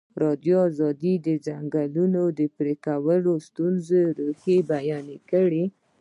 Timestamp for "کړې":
5.31-5.63